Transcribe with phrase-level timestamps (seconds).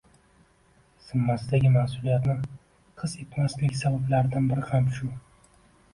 [1.09, 2.35] zimmasidagi mas’uliyatni
[3.03, 5.15] his etmasligi sabablaridan biri ham shu.